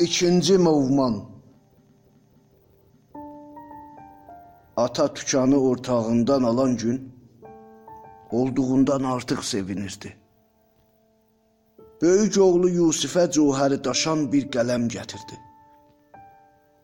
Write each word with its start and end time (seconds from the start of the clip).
İkinci 0.00 0.58
Movman 0.58 1.24
Ata 4.76 5.14
tükanı 5.14 5.60
ortağından 5.60 6.42
alan 6.42 6.76
gün 6.76 7.12
olduğundan 8.30 9.02
artıq 9.02 9.42
sevinirdi. 9.42 10.16
Böyük 12.02 12.38
oğlu 12.38 12.68
Yusifə 12.70 13.24
cəvhəri 13.36 13.84
daşan 13.84 14.32
bir 14.32 14.50
qələm 14.50 14.84
gətirdi. 14.88 15.38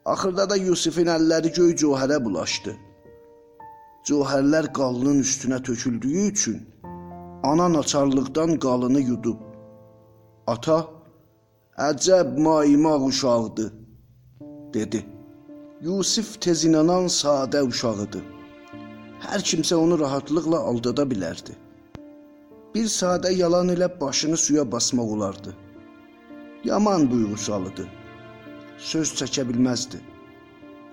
Axırda 0.05 0.51
da 0.51 0.57
Yusifin 0.57 1.07
əlləri 1.07 1.53
göy 1.59 1.77
cəvhərə 1.85 2.25
bulaşdı. 2.25 2.77
Cəvhərlər 4.09 4.73
qalının 4.73 5.21
üstünə 5.21 5.63
töküldüyü 5.63 6.31
üçün 6.31 6.59
ana 7.43 7.73
naçarlıqdan 7.73 8.59
qalını 8.59 9.01
yudub. 9.01 9.41
Ata 10.47 10.87
Əcəb 11.81 12.37
maimaq 12.37 13.03
uşaqdır, 13.09 13.73
dedi. 14.75 15.07
Yusif 15.81 16.37
tez 16.41 16.65
inanan 16.69 17.09
sadə 17.09 17.63
uşağıdır. 17.65 18.25
Hər 19.25 19.41
kimsə 19.41 19.79
onu 19.81 19.97
rahatlıqla 20.03 20.61
aldada 20.69 21.09
bilərdi. 21.09 21.57
Bir 22.75 22.93
sadə 22.99 23.33
yalan 23.33 23.73
ilə 23.73 23.89
başını 24.01 24.37
suya 24.37 24.73
basmaq 24.73 25.17
olardı. 25.17 25.57
Yaman 26.65 27.11
duyğusalıdı. 27.11 27.89
Söz 28.79 29.17
çəkə 29.17 29.49
bilməzdi. 29.49 30.05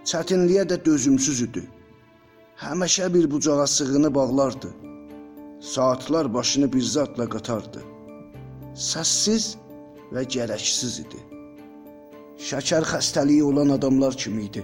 Çətinliyə 0.05 0.63
də 0.63 0.79
dözümsüz 0.85 1.41
idi. 1.41 1.69
Həmişə 2.55 3.13
bir 3.13 3.31
bucağa 3.31 3.67
sığını 3.67 4.15
bağlardı. 4.15 4.69
Saatlar 5.59 6.33
başını 6.33 6.73
bir 6.73 6.81
zatla 6.81 7.29
qatardı. 7.29 7.81
Səssiz 8.75 9.57
və 10.13 10.25
gərəksiz 10.35 10.99
idi. 11.05 11.21
Şəkər 12.49 12.85
xəstəliyi 12.91 13.43
olan 13.43 13.73
adamlar 13.75 14.15
kimi 14.15 14.45
idi. 14.49 14.63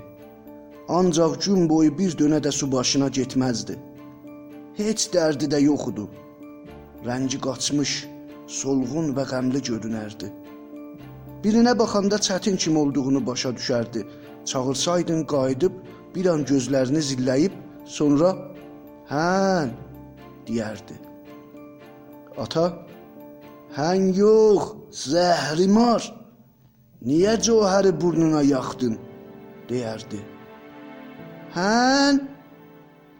Ancaq 0.87 1.39
gün 1.45 1.69
boyu 1.69 1.97
bir 1.97 2.15
dönə 2.19 2.39
də 2.45 2.51
su 2.51 2.71
başına 2.71 3.09
getməzdi. 3.17 3.75
Heç 4.77 5.09
dərdi 5.13 5.49
də 5.53 5.59
yox 5.65 5.87
idi. 5.91 6.05
Rəngi 7.07 7.39
qaçmış, 7.41 7.93
solğun 8.47 9.11
və 9.17 9.25
qəmli 9.31 9.61
görünərdi. 9.69 10.31
Birinə 11.43 11.73
baxanda 11.79 12.17
çətin 12.27 12.57
kim 12.57 12.77
olduğunu 12.77 13.25
başa 13.25 13.49
düşərdi. 13.49 14.05
Çağırsaydın 14.45 15.23
qayıdıb 15.33 15.73
bir 16.15 16.25
an 16.33 16.45
gözlərini 16.45 17.01
zilləyib, 17.09 17.53
sonra 17.85 18.29
"Hə" 19.09 19.69
deyərdi. 20.47 20.95
Ata 22.37 22.65
Sən 23.75 24.13
yox, 24.15 24.69
zəhrimar. 24.95 26.03
Niyə 27.07 27.33
cəvhəri 27.45 27.91
burnuna 28.01 28.41
yaxdın? 28.47 28.95
deyərdi. 29.69 30.19
Sən 31.55 32.21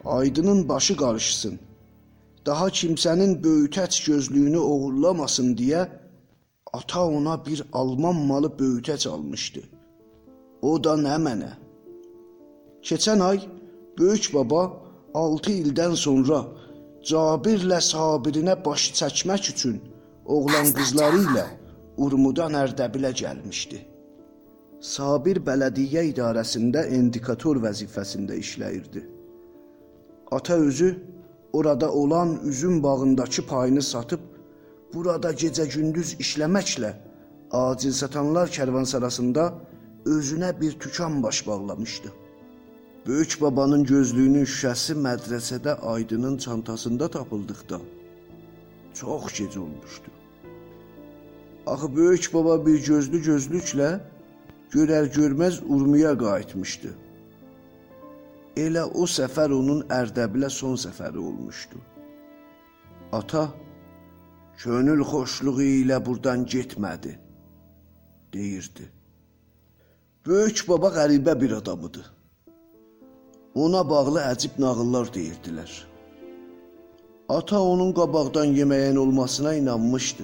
Aydının 0.06 0.70
başı 0.70 0.95
qarışsın. 0.97 1.59
Daha 2.45 2.67
kimsənin 2.80 3.31
böyütəç 3.44 3.94
gözlüyünü 4.08 4.58
oğurlamasın 4.58 5.56
deyə 5.59 5.81
ata 6.73 7.06
ona 7.06 7.45
bir 7.45 7.64
alman 7.73 8.16
malı 8.16 8.47
böyütəç 8.59 9.09
almışdı. 9.09 9.62
O 10.62 10.84
da 10.84 10.94
nə 11.08 11.17
mənə? 11.25 11.52
Keçən 12.88 13.23
ay 13.30 13.40
böyük 14.00 14.30
baba 14.34 14.62
6 15.14 15.52
ildən 15.52 15.95
sonra 16.06 16.40
Cabirlə 17.09 17.81
Sabirinə 17.92 18.56
baş 18.66 18.92
çəkmək 19.00 19.52
üçün 19.53 19.81
oğlan 20.26 20.72
qızları 20.73 21.22
ilə 21.30 21.46
Urmudan 21.97 22.58
Ərdəbilə 22.59 23.12
gəlmişdi. 23.22 23.80
Sabir 24.81 25.40
bələdiyyə 25.47 26.03
idarəsində 26.12 26.88
indikator 26.97 27.62
vəzifəsində 27.63 28.35
işləyirdi. 28.41 29.06
Ata 30.31 30.53
özü 30.53 30.90
orada 31.53 31.91
olan 31.91 32.40
üzüm 32.44 32.84
bağındakı 32.84 33.46
payını 33.47 33.81
satıb 33.81 34.19
burada 34.94 35.31
gecə-gündüz 35.31 36.16
işləməklə 36.19 36.94
acil 37.52 37.91
satanlar 37.91 38.52
kərvansarasında 38.58 39.53
özünə 40.06 40.62
bir 40.62 40.80
tükan 40.80 41.24
baş 41.24 41.47
bağlamışdı. 41.47 42.12
Böyük 43.08 43.38
babanın 43.41 43.84
gözlüyünün 43.84 44.46
şüşəsi 44.46 44.97
mədrəsədə 45.08 45.80
Aydının 45.80 46.38
çantasında 46.38 47.08
tapıldıqda 47.08 47.80
çox 48.95 49.33
gec 49.38 49.59
olmuşdu. 49.59 50.09
Axı 51.67 51.95
böyük 51.95 52.29
baba 52.33 52.66
bir 52.66 52.85
gözlü 52.85 53.22
gözlüklə 53.29 53.89
görər 54.73 55.09
görməz 55.17 55.61
Urmiya 55.69 56.13
qayıtmışdı. 56.17 56.91
Elə 58.55 58.84
o 58.84 59.05
səfər 59.09 59.51
onun 59.51 59.81
Ərdəbilə 59.91 60.50
son 60.50 60.75
səfəri 60.79 61.17
olmuşdu. 61.17 61.79
Ata 63.11 63.45
könül 64.57 65.03
xoşluğu 65.03 65.63
ilə 65.84 65.97
burdan 66.05 66.45
getmədi, 66.45 67.17
deyirdi. 68.34 68.85
Böyük 70.25 70.63
baba 70.69 70.94
qəribə 71.00 71.35
bir 71.41 71.51
adam 71.59 71.89
idi. 71.89 72.05
Ona 73.55 73.81
bağlı 73.89 74.23
əcib 74.31 74.57
nağıllar 74.59 75.11
deyirdilər. 75.17 75.72
Ata 77.30 77.59
onun 77.62 77.91
qabaqdan 77.94 78.46
yeməyin 78.46 78.96
olmasına 78.96 79.53
inanmışdı. 79.53 80.24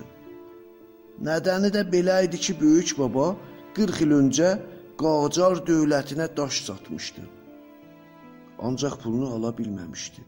Nədəni 1.25 1.71
də 1.73 1.81
belə 1.93 2.25
idi 2.25 2.37
ki, 2.37 2.53
böyük 2.61 2.93
baba 2.99 3.35
40 3.73 4.01
il 4.05 4.11
öncə 4.19 4.49
Qacar 5.01 5.63
dövlətinə 5.65 6.27
daş 6.37 6.61
satmışdı. 6.67 7.21
Ancaq 8.59 8.99
pulunu 9.01 9.33
ala 9.33 9.49
bilməmişdi. 9.57 10.21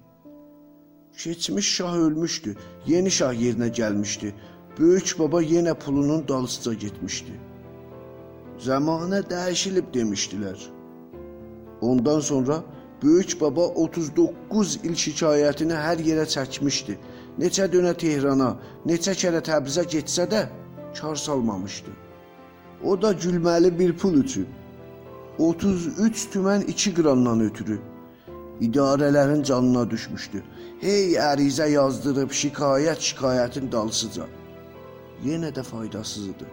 Keçmiş 1.17 1.75
şah 1.75 1.95
ölmüşdü, 1.95 2.55
yeni 2.87 3.11
şah 3.11 3.33
yerinə 3.33 3.69
gəlmişdi. 3.79 4.33
Böyük 4.79 5.15
baba 5.19 5.41
yenə 5.43 5.73
pulunun 5.73 6.27
dalısıca 6.27 6.73
getmişdi. 6.73 7.33
Zəmanə 8.65 9.21
dəyişilib 9.29 9.93
demişdilər. 9.93 10.57
Ondan 11.81 12.19
sonra 12.19 12.63
böyük 13.03 13.41
baba 13.41 13.67
39 13.67 14.79
il 14.83 14.95
şikayətini 14.95 15.75
hər 15.85 16.01
yerə 16.07 16.25
çəkmişdi. 16.35 16.97
Neçə 17.39 17.67
dönə 17.71 17.93
Tehrana, 17.97 18.53
neçə 18.85 19.15
kərə 19.17 19.41
Təbrizə 19.43 19.85
getsə 19.89 20.27
də 20.29 20.43
kar 20.99 21.15
salmamışdı. 21.15 21.91
O 22.83 23.01
da 23.01 23.11
gülməli 23.11 23.79
bir 23.79 23.97
pul 23.97 24.19
üçün 24.23 24.47
33 25.39 26.27
tümən 26.33 26.65
2 26.67 26.93
qramdan 26.93 27.41
ötürü 27.41 27.79
idarələrin 28.61 29.43
canına 29.43 29.89
düşmüşdü. 29.89 30.43
Hey 30.81 31.15
ərizə 31.17 31.69
yazdırıb 31.69 32.31
şikayət 32.31 33.01
şikayətin 33.09 33.71
dalsıca. 33.71 34.27
Yenə 35.25 35.49
də 35.55 35.63
faydasız 35.63 36.27
idi. 36.27 36.45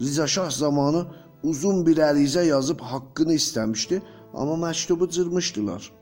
Riza 0.00 0.26
Şah 0.26 0.50
zamanı 0.50 1.06
uzun 1.42 1.86
bir 1.86 1.96
ərizə 1.96 2.44
yazıb 2.46 2.80
haqqını 2.80 3.34
istəmişdi, 3.34 4.02
amma 4.34 4.56
məktubu 4.66 5.08
cırmışdılar. 5.10 5.92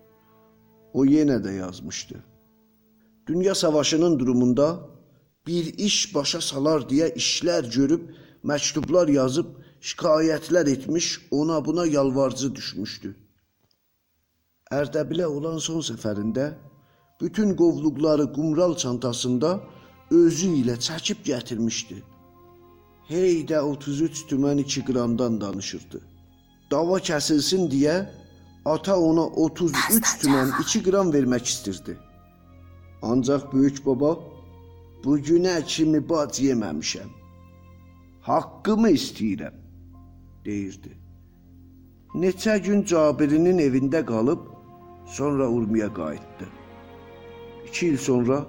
O 0.92 1.04
yenə 1.04 1.38
də 1.44 1.56
yazmışdı. 1.56 2.24
Dünya 3.26 3.54
savaşının 3.54 4.18
durumunda 4.18 4.80
bir 5.46 5.78
iş 5.78 6.14
başa 6.14 6.40
salar 6.40 6.80
deyə 6.90 7.12
işlər 7.14 7.70
görüb, 7.74 8.08
məktublar 8.44 9.10
yazıb, 9.10 9.46
şikayətlər 9.80 10.70
etmiş, 10.70 11.28
ona 11.30 11.64
buna 11.64 11.86
yalvarıcı 11.86 12.54
düşmüşdü. 12.54 13.14
Ərdəbilə 14.70 15.26
olan 15.26 15.58
son 15.58 15.82
səfərində 15.88 16.54
bütün 17.20 17.54
qovluqları 17.56 18.32
qumral 18.32 18.76
çantasında 18.76 19.60
özü 20.10 20.48
ilə 20.62 20.76
çəkib 20.88 21.22
gətirmişdi. 21.30 22.02
Hey 23.08 23.44
də 23.46 23.60
33 23.60 24.24
tümən 24.30 24.60
2 24.60 24.84
qramdan 24.84 25.40
danışırdı. 25.40 26.15
Dava 26.70 26.98
kəsilsin 27.08 27.68
deyə 27.70 27.96
ata 28.64 28.96
ona 29.08 29.26
33 29.48 30.16
tümən 30.22 30.54
2 30.62 30.82
qram 30.86 31.12
vermək 31.14 31.44
istirdi. 31.52 31.98
Ancaq 33.02 33.52
böyük 33.52 33.86
baba 33.86 34.16
Bu 35.06 35.18
günə 35.18 35.60
kimi 35.66 36.00
bac 36.08 36.38
yeməmişəm. 36.42 37.10
Haqqımı 38.26 38.90
istəyirəm, 38.98 39.58
deyirdi. 40.44 40.92
Neçə 42.22 42.56
gün 42.64 42.82
Cabirinin 42.90 43.60
evində 43.62 44.00
qalıb, 44.06 44.40
sonra 45.06 45.46
Urmiya 45.48 45.92
qayıtdı. 45.94 46.46
İki 47.68 47.86
il 47.88 47.98
sonra, 47.98 48.40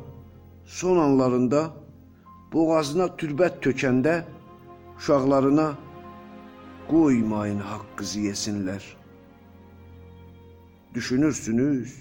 son 0.65 0.97
anlarında 0.97 1.61
boğazına 2.53 3.07
türbət 3.21 3.61
tökəndə 3.65 4.15
uşaqlarına 4.97 5.67
qoymayın 6.89 7.59
haqqızı 7.59 8.19
yesinlər. 8.29 8.83
Düşünürsünüz, 10.93 11.93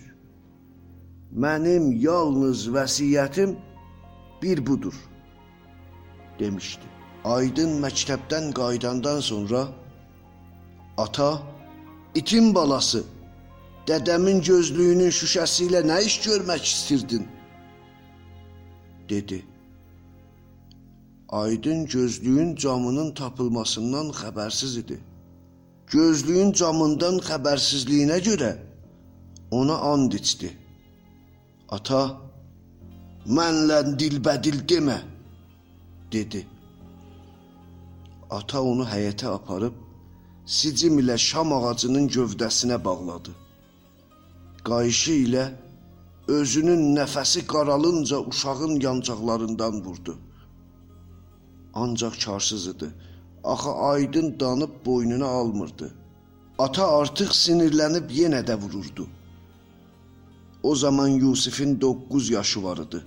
mənim 1.45 1.93
yalnız 2.09 2.69
vəsiyyətim 2.77 3.57
bir 4.43 4.67
budur 4.67 4.97
demişdi. 6.39 6.87
Aydın 7.25 7.81
məktəbdən 7.85 8.53
qayıdandan 8.55 9.21
sonra 9.21 9.69
ata 10.99 11.31
itin 12.15 12.55
balası 12.55 13.03
dədəmin 13.89 14.39
gözlüyünün 14.51 15.11
şüşəsi 15.21 15.69
ilə 15.69 15.83
nə 15.91 15.99
iş 16.09 16.21
görmək 16.27 16.63
istərdin? 16.75 17.27
dedi. 19.09 19.45
Aydın 21.37 21.87
gözlüyün 21.87 22.57
camının 22.57 23.11
tapılmasından 23.15 24.07
xəbərsiz 24.21 24.79
idi. 24.81 24.97
Gözlüyün 25.93 26.53
camından 26.53 27.19
xəbərsizliyinə 27.27 28.17
görə 28.29 28.53
ona 29.51 29.77
and 29.93 30.13
içdi. 30.17 30.49
Ata, 31.77 32.01
mənlə 33.39 33.81
dilbədil 34.01 34.63
demə, 34.71 34.97
dedi. 36.15 36.41
Ata 38.39 38.63
onu 38.71 38.87
həyətə 38.93 39.29
aparıb 39.39 39.75
sicim 40.59 40.97
ilə 41.03 41.19
şam 41.29 41.53
ağacının 41.53 42.07
gövdəsinə 42.17 42.79
bağladı. 42.85 43.35
Qayışı 44.71 45.19
ilə 45.27 45.45
özünün 46.39 46.87
nəfəsi 46.97 47.45
qaralınca 47.53 48.19
uşağın 48.31 48.81
yancaqlarından 48.87 49.85
vurdu. 49.85 50.17
Ancaq 51.83 52.15
karsız 52.25 52.67
idi. 52.67 52.89
Axı 53.45 53.71
aydın 53.71 54.41
danıb 54.41 54.75
boynuna 54.87 55.27
almırdı. 55.27 55.87
Ata 56.59 56.85
artıq 56.99 57.31
sinirlənib 57.43 58.09
yenə 58.21 58.41
də 58.49 58.55
vururdu. 58.63 59.07
O 60.63 60.75
zaman 60.75 61.09
Yusifin 61.09 61.81
9 61.81 62.31
yaşı 62.31 62.65
var 62.65 62.79
idi. 62.79 63.05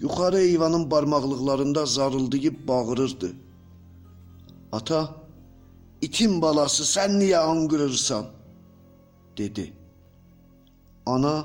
Yuxarı 0.00 0.40
eyvanın 0.40 0.90
barmaqlıqlarında 0.90 1.86
zarıldayıb 1.86 2.68
bağırırdı. 2.68 3.32
Ata, 4.72 5.14
itin 6.02 6.42
balası 6.42 6.82
sən 6.82 7.10
niyə 7.20 7.36
anqırırsan? 7.36 8.24
dedi. 9.38 9.72
Ana 11.06 11.44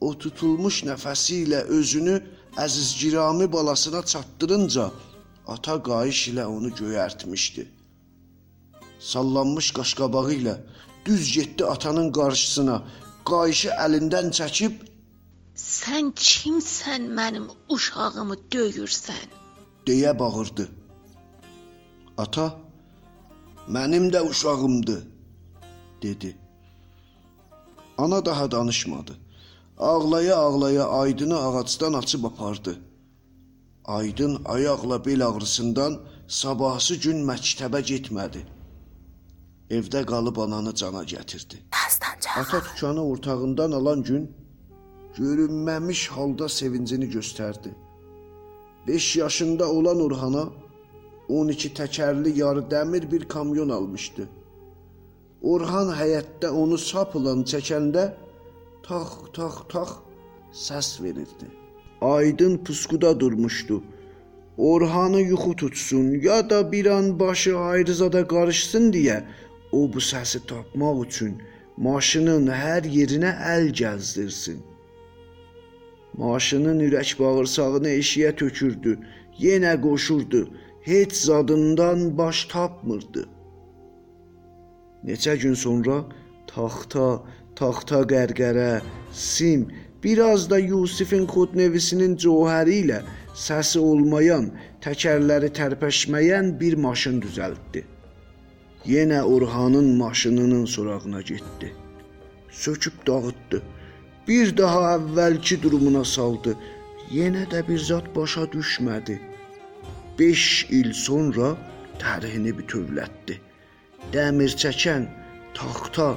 o 0.00 0.18
tutulmuş 0.18 0.82
nəfəsi 0.88 1.44
ilə 1.44 1.60
özünü 1.78 2.16
əzizgirami 2.64 3.52
balasına 3.52 4.02
çatdırınca 4.02 4.90
ata 5.54 5.76
qayış 5.88 6.20
ilə 6.32 6.44
onu 6.56 6.70
göyərtmişdi. 6.80 7.64
Sallanmış 9.12 9.68
qaşqabağı 9.78 10.32
ilə 10.40 10.54
düz 11.06 11.32
getdi 11.36 11.64
atanın 11.74 12.12
qarşısına, 12.18 12.76
qayışı 13.30 13.70
əlindən 13.84 14.32
çəkib 14.38 14.74
Sən 15.58 16.12
kimsən 16.14 17.08
mənim 17.18 17.46
uşağımı 17.74 18.36
döyürsən? 18.54 19.28
deyə 19.86 20.12
bağırdı. 20.18 20.68
Ata, 22.24 22.46
mənim 23.76 24.06
də 24.14 24.20
uşağımdır, 24.30 25.02
dedi. 26.02 26.36
Ana 27.98 28.24
daha 28.24 28.50
danışmadı. 28.50 29.16
Ağlaya-ağlaya 29.78 30.88
Aydını 30.88 31.38
ağacdan 31.38 31.92
açıb 31.92 32.24
apardı. 32.24 32.78
Aydın 33.88 34.42
ayaqla 34.44 35.04
bel 35.04 35.26
ağrısından 35.26 35.94
sabahsı 36.26 36.94
gün 37.04 37.22
məktəbə 37.28 37.80
getmədi. 37.90 38.42
Evdə 39.76 40.02
qalıb 40.10 40.36
ananı 40.44 40.74
cana 40.74 41.02
gətirdi. 41.12 41.56
Ata 42.40 42.60
dükanı 42.64 43.04
ortağından 43.04 43.72
alan 43.72 44.02
gün 44.02 44.32
görünməmiş 45.16 46.08
halda 46.08 46.48
sevincini 46.48 47.04
göstərdi. 47.04 47.70
5 48.86 49.16
yaşında 49.16 49.72
olan 49.72 50.00
Orhana 50.00 50.44
12 51.28 51.68
təkərli 51.68 52.38
yarı 52.38 52.60
dəmir 52.60 53.10
bir 53.12 53.24
kamyon 53.28 53.68
almışdı. 53.68 54.28
Orhan 55.42 55.94
həyətdə 56.00 56.48
onu 56.48 56.78
sapla 56.78 57.32
çəkəndə 57.54 58.04
tax 58.82 59.16
tax 59.32 59.54
tax 59.72 59.96
səs 60.52 61.02
verirdi. 61.02 61.67
Aydın 62.00 62.58
puskuda 62.58 63.20
durmuşdu. 63.20 63.82
Orhanı 64.58 65.20
yuxu 65.20 65.56
tutsun 65.56 66.20
ya 66.20 66.50
da 66.50 66.72
bir 66.72 66.86
an 66.86 67.20
başı 67.20 67.58
ayrızada 67.58 68.26
qarışsın 68.26 68.92
deyə 68.92 69.22
o 69.72 69.92
bu 69.92 70.00
səsi 70.10 70.40
tapmaq 70.46 71.02
üçün 71.06 71.34
maşının 71.76 72.48
hər 72.62 72.86
yerinə 72.96 73.32
əl 73.54 73.70
gəzdirsin. 73.80 74.58
Maşının 76.18 76.80
ürək 76.86 77.12
bağırsağını 77.20 77.90
eşiyə 78.00 78.32
tökürdü, 78.40 78.98
yenə 79.38 79.74
qoşurdu, 79.82 80.40
heç 80.82 81.12
zadından 81.12 82.18
baş 82.18 82.44
tapmırdı. 82.52 83.28
Neçə 85.04 85.36
gün 85.42 85.54
sonra 85.54 86.00
taxta, 86.50 87.22
taxta 87.54 88.00
qərqərə, 88.12 88.80
sim, 89.12 89.68
biraz 90.04 90.50
da 90.50 90.58
Yusifin 90.58 91.26
xodnevisinin 91.26 92.16
cəvhəri 92.22 92.80
ilə 92.84 92.98
səsi 93.46 93.78
olmayan, 93.78 94.50
təkərləri 94.84 95.50
tərpəşməyən 95.58 96.52
bir 96.60 96.76
maşın 96.84 97.20
düzəltdi. 97.22 97.84
Yenə 98.86 99.22
Orhanın 99.22 99.96
maşınının 99.96 100.64
sorağına 100.64 101.20
getdi. 101.20 101.74
Söküb 102.50 103.06
dağıtdı. 103.06 103.62
Bir 104.28 104.56
daha 104.56 104.94
əvvəlki 104.96 105.62
durumuna 105.62 106.04
saldı. 106.04 106.56
Yenə 107.12 107.44
də 107.52 107.64
bir 107.68 107.78
zat 107.78 108.16
başa 108.16 108.44
düşmədi. 108.54 109.18
5 110.18 110.66
il 110.70 110.92
sonra 110.92 111.54
tərihini 112.02 112.52
bütövlətdi. 112.58 113.38
Dəmir 114.12 114.54
çəkən, 114.62 115.06
taxta, 115.54 116.08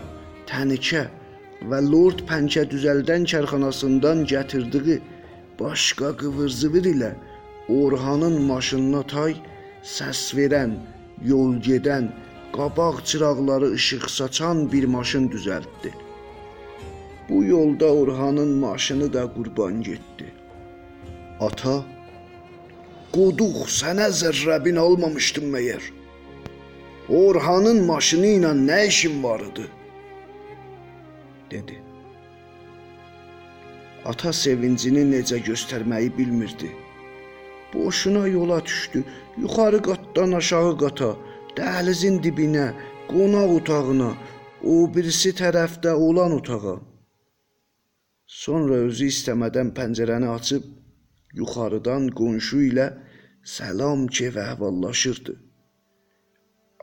tənikə 0.50 1.08
və 1.70 1.80
Lord 1.86 2.24
Pəncə 2.30 2.64
düzəldən 2.72 3.28
karxanasından 3.32 4.26
gətirdiyi 4.32 5.02
başqa 5.60 6.10
qıvır-zıvır 6.22 6.88
ilə 6.94 7.12
Orhanın 7.70 8.42
maşınına 8.50 9.04
tay 9.08 9.36
səs 9.86 10.22
verən, 10.38 10.74
yol 11.24 11.54
gedən, 11.68 12.10
qabaq 12.56 13.06
çıraqları 13.06 13.70
işıq 13.78 14.08
saçan 14.18 14.72
bir 14.72 14.84
maşın 14.96 15.30
düzəltdi. 15.34 15.92
Bu 17.30 17.44
yolda 17.44 17.94
Orhanın 17.94 18.52
maşını 18.64 19.14
da 19.14 19.24
qurban 19.34 19.82
getdi. 19.82 20.28
Ata, 21.40 21.78
qoduq 23.14 23.62
sənə 23.80 24.10
zərrəbin 24.22 24.78
almamışdım 24.86 25.48
məyər? 25.54 25.84
Orhanın 27.10 27.86
maşını 27.86 28.34
ilə 28.38 28.52
nə 28.68 28.88
işin 28.88 29.24
var 29.24 29.40
idi? 29.52 29.66
Dedi. 31.52 31.78
Ata 34.12 34.34
sevincini 34.34 35.04
necə 35.12 35.38
göstərməyi 35.46 36.10
bilmirdi. 36.18 36.72
Boşuna 37.74 38.28
yola 38.28 38.66
düşdü, 38.66 39.04
yuxarı 39.38 39.82
qatdan 39.88 40.32
aşağı 40.40 40.74
qata, 40.84 41.12
dəhlizin 41.58 42.18
dibinə, 42.24 42.68
qonaq 43.12 43.54
otağına, 43.60 44.10
o 44.72 44.74
birisi 44.96 45.32
tərəfdə 45.42 45.94
olan 46.08 46.34
otağa. 46.40 46.78
Sonra 48.42 48.82
özü 48.88 49.08
istəmədən 49.14 49.72
pəncərəni 49.78 50.28
açıb 50.38 50.68
yuxarıdan 51.40 52.10
qonşu 52.20 52.60
ilə 52.72 52.88
salam 53.56 54.08
ki 54.08 54.30
və 54.36 54.44
əhvallaşırdı. 54.54 55.34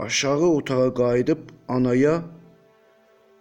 Aşağı 0.06 0.48
otağa 0.58 0.88
qayıdıb 1.00 1.42
anaya 1.76 2.14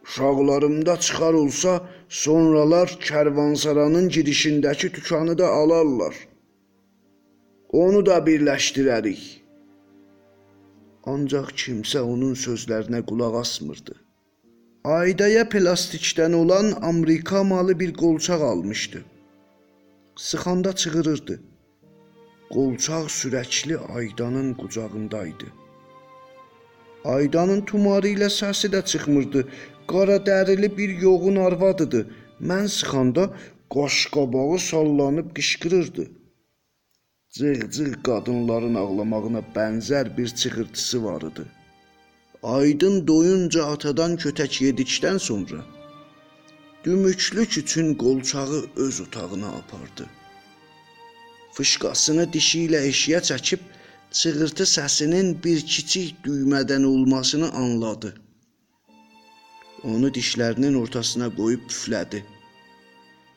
Uşaqlarımda 0.08 1.00
çıxar 1.00 1.34
olsa, 1.34 1.72
sonralar 2.10 2.90
kərvansaranın 3.08 4.08
girişindəki 4.16 4.94
dükanı 4.96 5.38
da 5.38 5.48
alarlar. 5.62 6.16
Onu 7.70 8.06
da 8.06 8.18
birləşdirərik. 8.28 9.24
Ancaq 11.14 11.52
kimsə 11.62 12.00
onun 12.14 12.34
sözlərinə 12.46 13.02
qulaq 13.10 13.36
asmırdı. 13.44 13.96
Aydaya 14.84 15.44
plastikdən 15.54 16.34
olan 16.34 16.74
Amerika 16.82 17.44
malı 17.44 17.80
bir 17.80 17.94
qolçaq 17.94 18.42
almışdı. 18.52 19.00
Sıxanda 20.16 20.72
çığırırdı. 20.76 21.36
Qolçaq 22.56 23.06
sürəkli 23.20 23.78
Aydanın 23.78 24.54
qucağındaydı. 24.54 25.48
Aydanın 27.06 27.62
tumarı 27.62 28.08
ilə 28.16 28.30
səsi 28.40 28.68
də 28.74 28.86
çıxmırdı. 28.86 29.48
Qara 29.92 30.18
dərili 30.30 30.70
bir 30.78 30.90
yoğun 31.06 31.36
arvadıdı. 31.48 32.02
Mən 32.50 32.66
sıxanda 32.78 33.24
qaşqabağı 33.76 34.58
sallanıb 34.70 35.28
qışqırırdı. 35.38 36.04
Cığ-cığ 37.36 37.94
qadınların 38.08 38.76
ağlamağına 38.84 39.42
bənzər 39.56 40.18
bir 40.18 40.30
çığırtısı 40.40 41.04
var 41.06 41.22
idi. 41.30 41.44
Aydın 42.44 43.08
doyunca 43.08 43.66
atadan 43.74 44.14
kötək 44.24 44.62
yedikdən 44.66 45.20
sonra 45.30 45.60
dümüklük 46.86 47.58
üçün 47.58 47.96
qolçağı 47.96 48.66
öz 48.76 49.02
otağına 49.02 49.48
apardı. 49.48 50.06
Fışqasını 51.56 52.34
dişi 52.34 52.60
ilə 52.68 52.80
eşiyə 52.92 53.20
çəkib 53.30 53.62
çığırtı 54.20 54.66
səsinin 54.76 55.28
bir 55.44 55.60
kiçik 55.74 56.16
düymədən 56.26 56.84
olmasını 56.86 57.52
anladı. 57.52 58.14
Onu 59.84 60.10
dişlərinin 60.14 60.76
ortasına 60.82 61.28
qoyub 61.36 61.68
püflədi. 61.70 62.24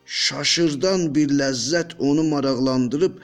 Şaşırdan 0.04 1.14
bir 1.14 1.35
ləzzət 1.40 1.97
onu 1.99 2.25
maraqlandırıb 2.30 3.20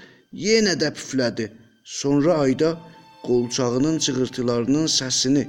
yenə 0.47 0.75
də 0.83 0.93
püflədi. 0.99 1.51
Sonra 1.85 2.39
ayda 2.45 2.75
qolçağının 3.23 3.99
çığırtılarının 3.99 4.87
səsini 4.99 5.47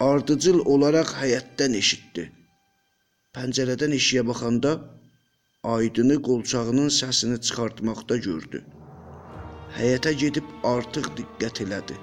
ardıcıl 0.00 0.58
olaraq 0.74 1.14
həyətdən 1.22 1.78
eşitdi. 1.82 2.30
Pəncərədən 3.34 3.94
eşiyə 4.00 4.26
baxanda 4.26 4.74
Aydını 5.64 6.22
qolçağının 6.22 6.88
səsini 6.94 7.36
çıxartmaqda 7.40 8.16
gördü. 8.16 8.58
Həyətə 9.76 10.10
gedib 10.22 10.50
artıq 10.70 11.06
diqqət 11.20 11.60
elədi. 11.64 11.96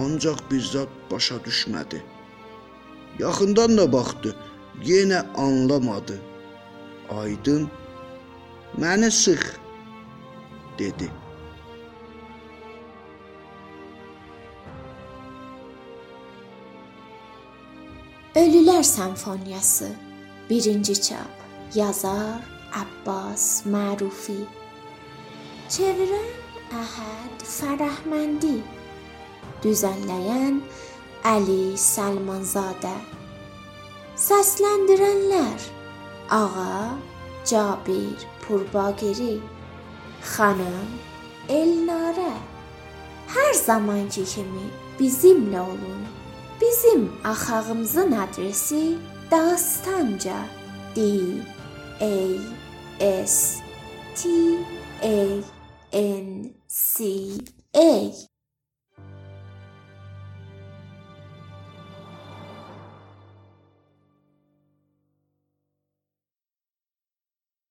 Ancaq 0.00 0.42
bir 0.50 0.60
zad 0.72 0.92
başa 1.10 1.38
düşmədi. 1.46 2.02
Yaxından 3.18 3.78
da 3.78 3.92
baxdı, 3.92 4.36
yenə 4.84 5.20
anlamadı. 5.36 6.20
Aydın 7.20 7.70
"Məni 8.78 9.10
sıx" 9.10 9.42
dedi. 10.78 11.10
Ölülər 18.34 18.82
Senfoniyası 18.82 19.88
1-ci 20.50 21.02
çap 21.02 21.32
Yazar 21.74 22.40
Abbas 22.72 23.66
Marufi 23.66 24.40
Çevirən 25.68 26.30
Əhəd 26.72 27.44
Fərəhməndi 27.44 28.54
Düzənləyən 29.62 30.62
Əli 31.22 31.78
Salmanzadə. 31.78 32.96
Səsləndirənlər 34.18 35.66
Ağa 36.34 36.98
Cabir 37.46 38.24
Purbagiri 38.42 39.36
Xanım 40.32 40.96
Elnarə. 41.46 42.34
Hər 43.36 43.52
zamanki 43.54 44.26
kimi 44.26 44.66
bizimlə 44.98 45.62
olun. 45.62 46.02
Bizim 46.60 47.06
axağımızın 47.24 48.12
adresi 48.12 48.98
Dastanca 49.30 50.42
D 50.96 51.00
A 52.00 52.14
S 53.26 53.62
T 54.18 54.28
A 55.02 55.18
N 55.92 56.50
C 56.68 57.04
A 57.74 58.31